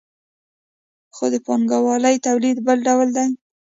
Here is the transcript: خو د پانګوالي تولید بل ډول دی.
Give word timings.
خو 1.15 1.25
د 1.33 1.35
پانګوالي 1.45 2.15
تولید 2.27 2.57
بل 2.67 2.77
ډول 2.87 3.07
دی. 3.17 3.27